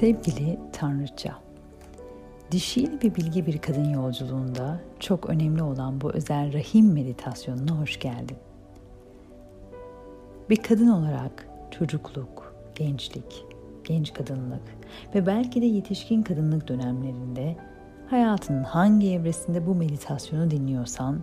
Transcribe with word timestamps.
Sevgili 0.00 0.58
Tanrıça, 0.72 1.34
dişil 2.50 2.92
ve 3.04 3.14
bilgi 3.14 3.46
bir 3.46 3.58
kadın 3.58 3.90
yolculuğunda 3.90 4.80
çok 5.00 5.30
önemli 5.30 5.62
olan 5.62 6.00
bu 6.00 6.12
özel 6.12 6.52
rahim 6.52 6.92
meditasyonuna 6.92 7.80
hoş 7.80 8.00
geldin. 8.00 8.36
Bir 10.50 10.56
kadın 10.56 10.88
olarak 10.88 11.48
çocukluk, 11.70 12.54
gençlik, 12.74 13.44
genç 13.84 14.14
kadınlık 14.14 14.62
ve 15.14 15.26
belki 15.26 15.62
de 15.62 15.66
yetişkin 15.66 16.22
kadınlık 16.22 16.68
dönemlerinde 16.68 17.56
hayatının 18.10 18.64
hangi 18.64 19.12
evresinde 19.12 19.66
bu 19.66 19.74
meditasyonu 19.74 20.50
dinliyorsan 20.50 21.20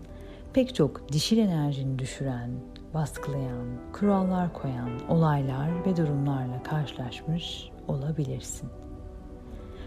pek 0.54 0.76
çok 0.76 1.14
dişil 1.14 1.38
enerjini 1.38 2.00
düşüren, 2.00 2.52
baskılayan, 2.94 3.68
kurallar 3.94 4.54
koyan 4.54 4.90
olaylar 5.10 5.86
ve 5.86 5.98
durumlarla 5.98 6.64
karşılaşmış 6.64 7.75
olabilirsin. 7.88 8.70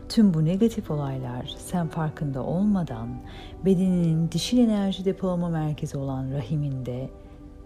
Tüm 0.08 0.34
bu 0.34 0.44
negatif 0.44 0.90
olaylar 0.90 1.54
sen 1.58 1.88
farkında 1.88 2.42
olmadan 2.42 3.08
bedeninin 3.64 4.30
dişil 4.30 4.58
enerji 4.58 5.04
depolama 5.04 5.48
merkezi 5.48 5.98
olan 5.98 6.32
rahiminde 6.32 7.10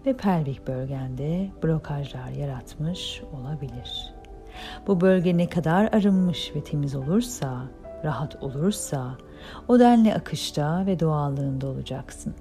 ve 0.05 0.17
pelvik 0.17 0.67
bölgende 0.67 1.51
blokajlar 1.63 2.29
yaratmış 2.29 3.23
olabilir. 3.33 4.13
Bu 4.87 5.01
bölge 5.01 5.37
ne 5.37 5.49
kadar 5.49 5.93
arınmış 5.93 6.55
ve 6.55 6.63
temiz 6.63 6.95
olursa, 6.95 7.61
rahat 8.03 8.43
olursa 8.43 9.17
o 9.67 9.79
denli 9.79 10.13
akışta 10.13 10.85
ve 10.85 10.99
doğallığında 10.99 11.67
olacaksın. 11.67 12.33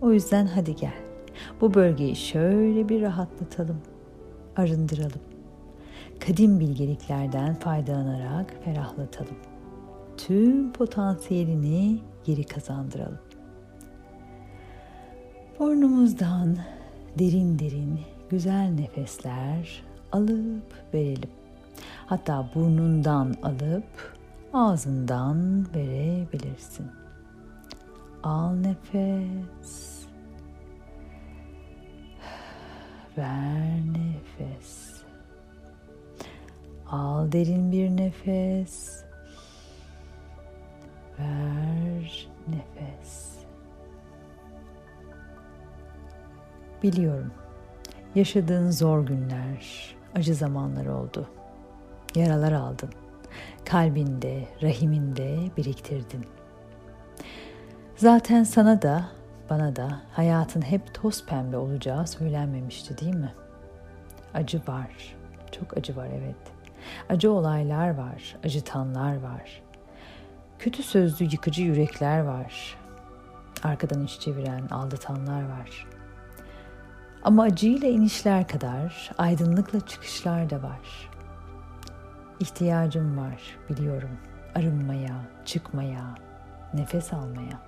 O 0.00 0.12
yüzden 0.12 0.46
hadi 0.46 0.76
gel. 0.76 0.94
Bu 1.60 1.74
bölgeyi 1.74 2.16
şöyle 2.16 2.88
bir 2.88 3.02
rahatlatalım, 3.02 3.78
arındıralım 4.56 5.33
kadim 6.20 6.60
bilgeliklerden 6.60 7.54
faydalanarak 7.54 8.54
ferahlatalım. 8.64 9.36
Tüm 10.16 10.72
potansiyelini 10.72 11.98
geri 12.24 12.44
kazandıralım. 12.44 13.18
Burnumuzdan 15.58 16.56
derin 17.18 17.58
derin 17.58 18.00
güzel 18.30 18.70
nefesler 18.70 19.82
alıp 20.12 20.94
verelim. 20.94 21.30
Hatta 22.06 22.48
burnundan 22.54 23.34
alıp 23.42 24.14
ağzından 24.52 25.66
verebilirsin. 25.74 26.86
Al 28.22 28.50
nefes. 28.54 30.04
Ver 33.18 33.78
nefes. 33.78 34.83
Al 36.94 37.32
derin 37.32 37.72
bir 37.72 37.90
nefes. 37.90 39.04
Ver 41.18 42.28
nefes. 42.48 43.38
Biliyorum. 46.82 47.32
Yaşadığın 48.14 48.70
zor 48.70 49.06
günler, 49.06 49.94
acı 50.14 50.34
zamanlar 50.34 50.86
oldu. 50.86 51.28
Yaralar 52.14 52.52
aldın. 52.52 52.90
Kalbinde, 53.64 54.48
rahiminde 54.62 55.38
biriktirdin. 55.56 56.26
Zaten 57.96 58.44
sana 58.44 58.82
da, 58.82 59.08
bana 59.50 59.76
da 59.76 60.00
hayatın 60.12 60.62
hep 60.62 60.94
toz 60.94 61.26
pembe 61.26 61.56
olacağı 61.56 62.06
söylenmemişti 62.06 62.98
değil 62.98 63.14
mi? 63.14 63.34
Acı 64.34 64.62
var. 64.68 65.16
Çok 65.52 65.76
acı 65.76 65.96
var 65.96 66.08
evet. 66.18 66.53
Acı 67.08 67.30
olaylar 67.30 67.94
var, 67.94 68.36
acıtanlar 68.44 69.20
var. 69.20 69.62
Kötü 70.58 70.82
sözlü 70.82 71.24
yıkıcı 71.24 71.62
yürekler 71.62 72.20
var. 72.20 72.76
Arkadan 73.62 74.04
iş 74.04 74.20
çeviren, 74.20 74.68
aldatanlar 74.70 75.42
var. 75.42 75.86
Ama 77.22 77.42
acıyla 77.42 77.88
inişler 77.88 78.48
kadar 78.48 79.10
aydınlıkla 79.18 79.80
çıkışlar 79.80 80.50
da 80.50 80.62
var. 80.62 81.10
İhtiyacım 82.40 83.18
var, 83.18 83.42
biliyorum. 83.70 84.18
Arınmaya, 84.54 85.16
çıkmaya, 85.44 86.14
nefes 86.74 87.12
almaya. 87.12 87.60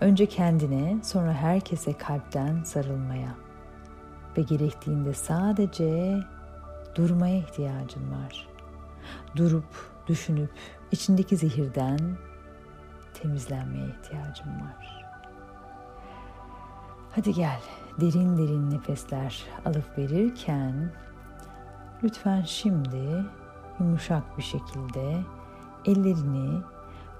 Önce 0.00 0.26
kendine, 0.26 0.96
sonra 1.02 1.32
herkese 1.32 1.92
kalpten 1.92 2.62
sarılmaya 2.62 3.34
ve 4.36 4.42
gerektiğinde 4.42 5.14
sadece 5.14 6.16
durmaya 6.94 7.36
ihtiyacın 7.36 8.12
var. 8.12 8.48
Durup, 9.36 9.90
düşünüp, 10.06 10.50
içindeki 10.92 11.36
zehirden 11.36 11.98
temizlenmeye 13.14 13.86
ihtiyacın 13.86 14.50
var. 14.50 15.04
Hadi 17.10 17.34
gel, 17.34 17.60
derin 18.00 18.38
derin 18.38 18.70
nefesler 18.70 19.44
alıp 19.64 19.98
verirken 19.98 20.92
lütfen 22.02 22.42
şimdi 22.42 23.24
yumuşak 23.80 24.38
bir 24.38 24.42
şekilde 24.42 25.22
ellerini 25.84 26.62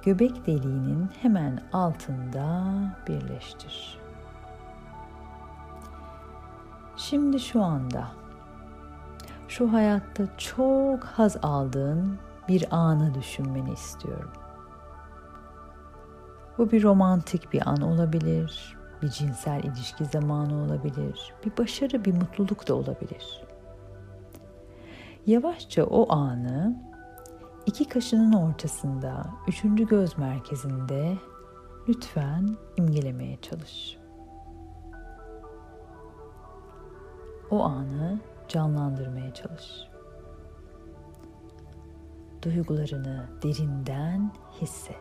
göbek 0.03 0.47
deliğinin 0.47 1.11
hemen 1.23 1.63
altında 1.73 2.73
birleştir. 3.09 3.99
Şimdi 6.97 7.41
şu 7.41 7.63
anda 7.63 8.20
şu 9.51 9.73
hayatta 9.73 10.37
çok 10.37 11.05
haz 11.05 11.37
aldığın 11.43 12.19
bir 12.49 12.67
anı 12.71 13.15
düşünmeni 13.15 13.73
istiyorum. 13.73 14.31
Bu 16.59 16.71
bir 16.71 16.83
romantik 16.83 17.53
bir 17.53 17.69
an 17.69 17.81
olabilir, 17.81 18.77
bir 19.03 19.09
cinsel 19.09 19.65
ilişki 19.65 20.05
zamanı 20.05 20.65
olabilir, 20.65 21.35
bir 21.45 21.57
başarı, 21.57 22.05
bir 22.05 22.15
mutluluk 22.15 22.69
da 22.69 22.75
olabilir. 22.75 23.43
Yavaşça 25.27 25.85
o 25.85 26.13
anı 26.13 26.77
iki 27.67 27.89
kaşının 27.89 28.33
ortasında, 28.33 29.27
üçüncü 29.49 29.87
göz 29.87 30.19
merkezinde 30.19 31.17
lütfen 31.89 32.57
imgelemeye 32.77 33.39
çalış. 33.41 33.99
O 37.51 37.63
anı 37.65 38.21
canlandırmaya 38.51 39.35
çalış. 39.35 39.89
Duygularını 42.43 43.29
derinden 43.43 44.33
hisset. 44.61 44.97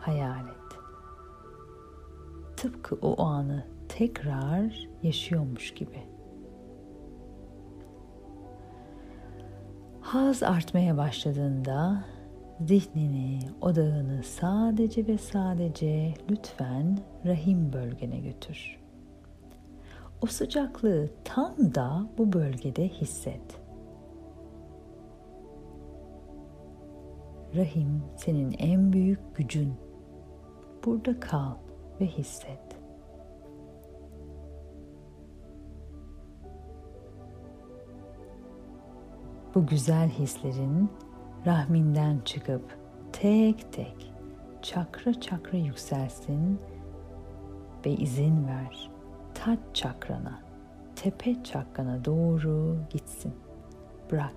Hayal 0.00 0.48
et. 0.48 0.78
Tıpkı 2.56 2.94
o 3.02 3.22
anı 3.22 3.66
tekrar 3.88 4.88
yaşıyormuş 5.02 5.74
gibi. 5.74 6.02
Haz 10.00 10.42
artmaya 10.42 10.96
başladığında 10.96 12.04
zihnini, 12.60 13.38
odağını 13.60 14.22
sadece 14.22 15.06
ve 15.06 15.18
sadece 15.18 16.14
lütfen 16.30 16.98
rahim 17.26 17.72
bölgene 17.72 18.18
götür. 18.18 18.79
O 20.22 20.26
sıcaklığı 20.26 21.10
tam 21.24 21.74
da 21.74 22.06
bu 22.18 22.32
bölgede 22.32 22.88
hisset. 22.88 23.60
Rahim 27.56 28.02
senin 28.16 28.54
en 28.58 28.92
büyük 28.92 29.36
gücün. 29.36 29.74
Burada 30.84 31.20
kal 31.20 31.54
ve 32.00 32.06
hisset. 32.06 32.80
Bu 39.54 39.66
güzel 39.66 40.08
hislerin 40.08 40.90
rahminden 41.46 42.18
çıkıp 42.24 42.78
tek 43.12 43.72
tek 43.72 44.12
çakra 44.62 45.20
çakra 45.20 45.58
yükselsin 45.58 46.58
ve 47.86 47.90
izin 47.90 48.46
ver 48.46 48.89
taç 49.44 49.58
çakrana, 49.74 50.40
tepe 50.96 51.44
çakrana 51.44 52.04
doğru 52.04 52.76
gitsin. 52.90 53.32
Bırak. 54.10 54.34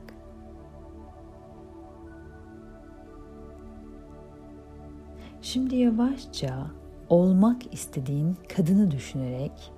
Şimdi 5.41 5.75
yavaşça 5.75 6.67
olmak 7.09 7.73
istediğin 7.73 8.37
kadını 8.55 8.91
düşünerek 8.91 9.71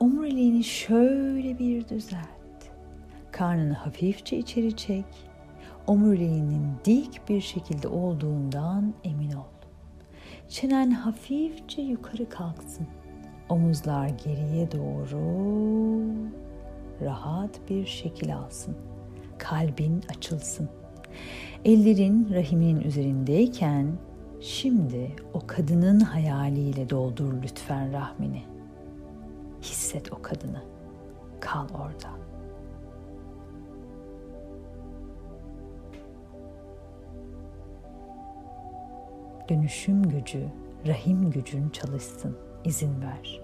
omuriliğini 0.00 0.64
şöyle 0.64 1.58
bir 1.58 1.88
düzelt. 1.88 2.70
Karnını 3.32 3.74
hafifçe 3.74 4.38
içeri 4.38 4.76
çek. 4.76 5.04
Omuriliğinin 5.86 6.66
dik 6.84 7.28
bir 7.28 7.40
şekilde 7.40 7.88
olduğundan 7.88 8.94
emin 9.04 9.32
ol. 9.32 9.44
Çenen 10.48 10.90
hafifçe 10.90 11.82
yukarı 11.82 12.28
kalksın. 12.28 12.86
Omuzlar 13.50 14.08
geriye 14.08 14.72
doğru 14.72 15.20
rahat 17.02 17.60
bir 17.70 17.86
şekil 17.86 18.36
alsın. 18.36 18.76
kalbin 19.38 20.02
açılsın. 20.10 20.68
Ellerin 21.64 22.28
rahiminin 22.34 22.80
üzerindeyken 22.80 23.86
şimdi 24.40 25.16
o 25.34 25.40
kadının 25.46 26.00
hayaliyle 26.00 26.90
doldur 26.90 27.32
lütfen 27.42 27.92
rahmini. 27.92 28.42
Hisset 29.62 30.12
o 30.12 30.22
kadını. 30.22 30.62
Kal 31.40 31.66
orada. 31.74 32.10
Dönüşüm 39.48 40.02
gücü, 40.02 40.48
rahim 40.86 41.30
gücün 41.30 41.68
çalışsın. 41.68 42.49
İzin 42.64 43.02
ver. 43.02 43.40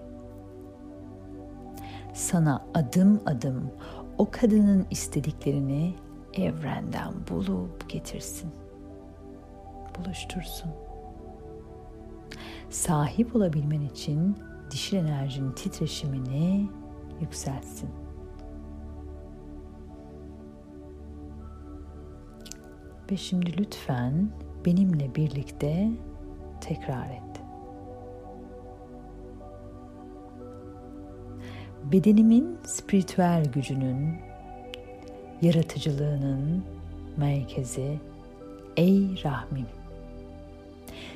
Sana 2.13 2.65
adım 2.73 3.21
adım 3.25 3.71
o 4.17 4.31
kadının 4.31 4.87
istediklerini 4.91 5.95
evrenden 6.33 7.13
bulup 7.29 7.89
getirsin. 7.89 8.51
Buluştursun. 9.97 10.71
Sahip 12.69 13.35
olabilmen 13.35 13.81
için 13.81 14.37
dişil 14.71 14.97
enerjinin 14.97 15.51
titreşimini 15.51 16.69
yükseltsin. 17.21 17.89
Ve 23.11 23.17
şimdi 23.17 23.57
lütfen 23.57 24.29
benimle 24.65 25.15
birlikte 25.15 25.91
tekrar 26.61 27.05
et. 27.05 27.26
Bedenimin 31.91 32.57
spiritüel 32.63 33.45
gücünün, 33.45 34.15
yaratıcılığının 35.41 36.63
merkezi 37.17 37.99
ey 38.77 39.23
rahmim. 39.23 39.65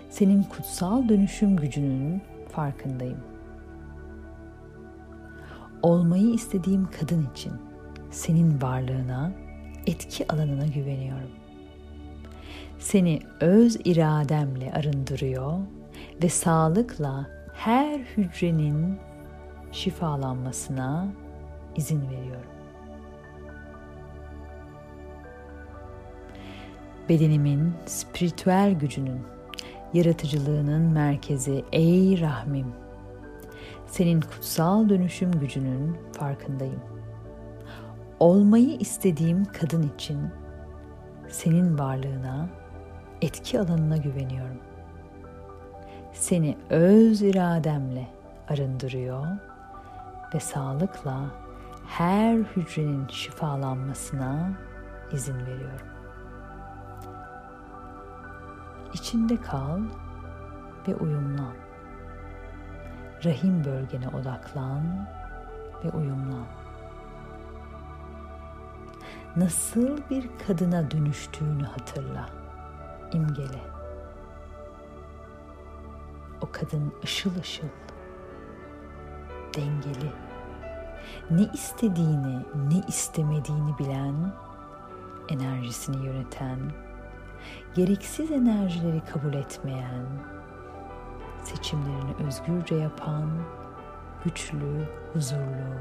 Senin 0.10 0.44
kutsal 0.44 1.10
dönüşüm 1.10 1.56
gücünün 1.58 2.22
farkındayım. 2.52 3.20
Olmayı 5.84 6.34
istediğim 6.34 6.88
kadın 7.00 7.28
için 7.36 7.54
senin 8.12 8.62
varlığına, 8.62 9.32
etki 9.88 10.32
alanına 10.32 10.66
güveniyorum. 10.66 11.32
Seni 12.80 13.20
öz 13.40 13.78
irademle 13.86 14.74
arındırıyor 14.74 15.60
ve 16.24 16.30
sağlıkla 16.30 17.28
her 17.54 18.00
hücrenin 18.00 18.98
şifalanmasına 19.72 21.08
izin 21.76 22.10
veriyorum. 22.10 22.52
Bedenimin 27.10 27.74
spiritüel 27.86 28.74
gücünün, 28.74 29.22
yaratıcılığının 29.94 30.82
merkezi 30.82 31.66
ey 31.72 32.22
rahmim. 32.22 32.68
Senin 33.88 34.22
kutsal 34.22 34.90
dönüşüm 34.90 35.32
gücünün 35.32 35.98
farkındayım. 36.12 36.82
Olmayı 38.20 38.78
istediğim 38.78 39.46
kadın 39.46 39.92
için 39.96 40.20
senin 41.30 41.80
varlığına, 41.80 42.50
etki 43.22 43.60
alanına 43.60 43.98
güveniyorum. 43.98 44.60
Seni 46.14 46.58
öz 46.70 47.22
irademle 47.22 48.08
arındırıyor 48.48 49.26
ve 50.34 50.40
sağlıkla 50.40 51.22
her 51.88 52.36
hücrenin 52.36 53.08
şifalanmasına 53.08 54.52
izin 55.12 55.40
veriyorum. 55.46 55.88
İçinde 58.94 59.42
kal 59.42 59.80
ve 60.88 60.96
uyumlan. 60.96 61.54
Rahim 63.26 63.66
bölgene 63.66 64.08
odaklan 64.08 65.08
ve 65.84 65.90
uyumlan. 65.90 66.46
Nasıl 69.36 69.98
bir 70.10 70.30
kadına 70.48 70.92
dönüştüğünü 70.92 71.64
hatırla. 71.64 72.30
İmgele. 73.14 73.62
O 76.42 76.48
kadın 76.52 76.94
ışıl 77.04 77.40
ışıl, 77.40 77.68
dengeli, 79.54 80.12
ne 81.32 81.42
istediğini, 81.54 82.40
ne 82.70 82.82
istemediğini 82.88 83.78
bilen, 83.80 84.16
enerjisini 85.30 86.06
yöneten, 86.06 86.60
gereksiz 87.76 88.32
enerjileri 88.32 89.02
kabul 89.14 89.34
etmeyen, 89.34 90.06
seçimlerini 91.44 92.28
özgürce 92.28 92.76
yapan, 92.76 93.30
güçlü, 94.24 94.88
huzurlu, 95.14 95.76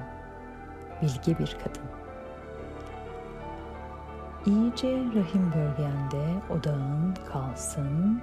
bilge 1.02 1.38
bir 1.38 1.56
kadın. 1.64 1.90
İyice 4.46 4.88
rahim 4.88 5.52
bölgende 5.54 6.42
odağın 6.50 7.14
kalsın. 7.32 8.22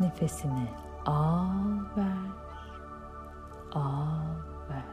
Nefesini 0.00 0.68
al 1.06 1.48
ver, 1.96 2.47
ver. 3.76 4.84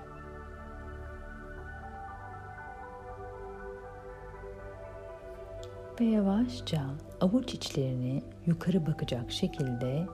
Ve 5.99 6.05
yavaşça 6.05 6.81
avuç 7.21 7.53
içlerini 7.53 8.23
yukarı 8.45 8.87
bakacak 8.87 9.31
şekilde 9.31 10.07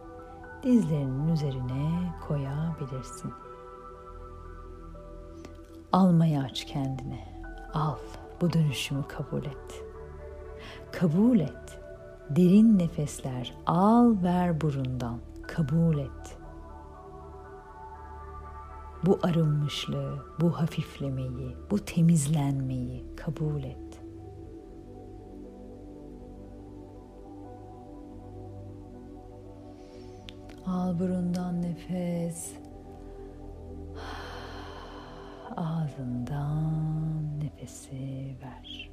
dizlerinin 0.64 1.28
üzerine 1.28 2.14
koyabilirsin. 2.28 3.34
Almayı 5.92 6.40
aç 6.40 6.66
kendine. 6.66 7.44
Al, 7.74 7.98
bu 8.42 8.54
dönüşümü 8.54 9.04
kabul 9.08 9.46
et. 9.46 9.84
Kabul 10.92 11.40
et. 11.40 11.80
Derin 12.30 12.80
nefesler 12.80 13.54
al 13.66 14.16
ver 14.24 14.62
burundan. 14.62 15.20
Kabul 15.48 15.98
et. 15.98 16.41
Bu 19.06 19.20
arınmışlığı, 19.24 20.26
bu 20.42 20.52
hafiflemeyi, 20.52 21.56
bu 21.72 21.86
temizlenmeyi 21.86 23.06
kabul 23.16 23.64
et. 23.64 24.02
Al 30.66 31.00
burundan 31.00 31.62
nefes. 31.62 32.54
Ağzından 35.56 37.40
nefesi 37.40 38.36
ver. 38.44 38.92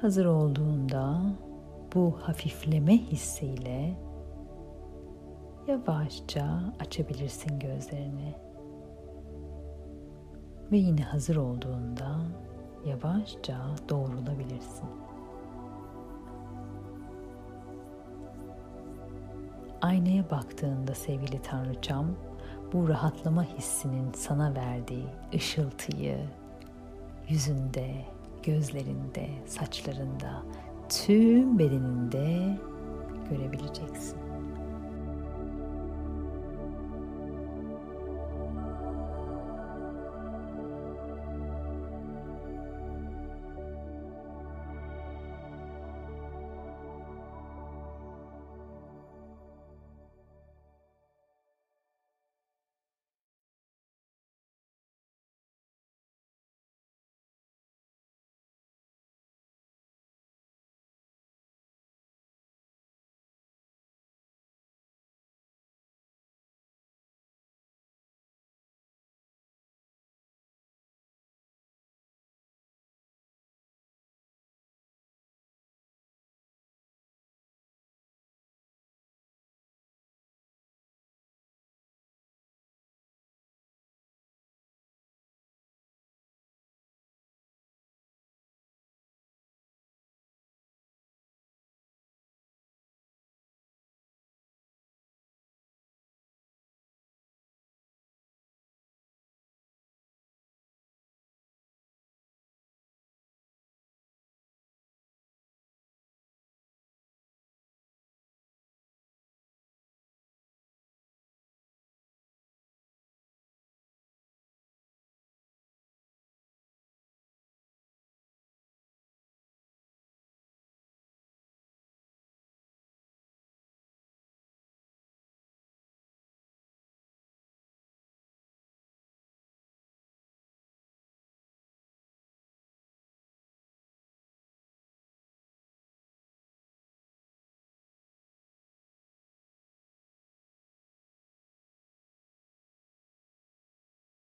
Hazır 0.00 0.24
olduğunda 0.24 1.20
bu 1.94 2.18
hafifleme 2.22 2.98
hissiyle 2.98 3.94
yavaşça 5.68 6.72
açabilirsin 6.80 7.58
gözlerini. 7.58 8.34
Ve 10.72 10.76
yine 10.76 11.02
hazır 11.02 11.36
olduğunda 11.36 12.20
yavaşça 12.86 13.66
doğrulabilirsin. 13.88 14.88
Aynaya 19.82 20.30
baktığında 20.30 20.94
sevgili 20.94 21.42
Tanrıçam, 21.42 22.06
bu 22.72 22.88
rahatlama 22.88 23.44
hissinin 23.44 24.12
sana 24.12 24.54
verdiği 24.54 25.06
ışıltıyı 25.34 26.18
yüzünde, 27.28 27.94
gözlerinde, 28.42 29.28
saçlarında, 29.46 30.42
tüm 30.88 31.58
bedeninde 31.58 32.58
görebileceksin. 33.30 34.23